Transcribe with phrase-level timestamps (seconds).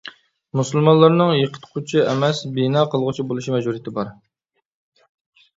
[0.59, 4.11] مۇسۇلمانلارنىڭ «يىقىتقۇچى» ئەمەس، «بىنا قىلغۇچى» بولۇش مەجبۇرىيىتى بار.